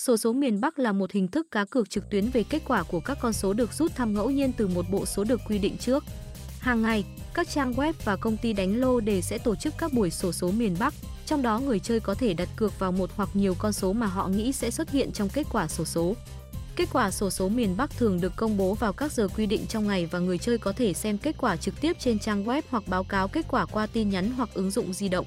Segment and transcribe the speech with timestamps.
[0.00, 2.82] Sổ số miền Bắc là một hình thức cá cược trực tuyến về kết quả
[2.82, 5.58] của các con số được rút thăm ngẫu nhiên từ một bộ số được quy
[5.58, 6.04] định trước.
[6.60, 9.92] Hàng ngày, các trang web và công ty đánh lô đề sẽ tổ chức các
[9.92, 10.94] buổi sổ số miền Bắc,
[11.26, 14.06] trong đó người chơi có thể đặt cược vào một hoặc nhiều con số mà
[14.06, 16.14] họ nghĩ sẽ xuất hiện trong kết quả sổ số.
[16.76, 19.66] Kết quả sổ số miền Bắc thường được công bố vào các giờ quy định
[19.68, 22.62] trong ngày và người chơi có thể xem kết quả trực tiếp trên trang web
[22.70, 25.26] hoặc báo cáo kết quả qua tin nhắn hoặc ứng dụng di động.